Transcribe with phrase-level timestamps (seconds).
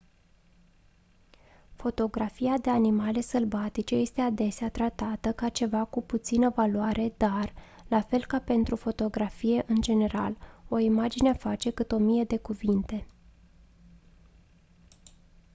[1.75, 7.53] fotografia de animale sălbatice este adesea tratată ca ceva cu puțină valoare dar
[7.87, 10.37] la fel ca pentru fotografie în general
[10.67, 13.05] o imagine face cât o mie de cuvinte